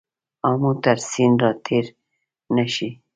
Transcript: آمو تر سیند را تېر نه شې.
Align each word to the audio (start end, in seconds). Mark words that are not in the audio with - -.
آمو 0.49 0.71
تر 0.83 0.97
سیند 1.09 1.37
را 1.41 1.51
تېر 1.65 1.85
نه 2.55 2.65
شې. 2.73 2.89